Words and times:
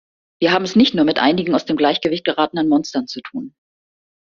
Wir 0.41 0.51
haben 0.51 0.65
es 0.65 0.75
nicht 0.75 0.95
nur 0.95 1.05
mit 1.05 1.19
einigen 1.19 1.53
aus 1.53 1.65
dem 1.65 1.77
Gleichgewicht 1.77 2.25
geratenen 2.25 2.67
Monstern 2.67 3.05
zu 3.05 3.21
tun. 3.21 3.53